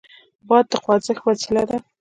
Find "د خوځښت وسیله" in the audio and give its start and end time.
0.71-1.63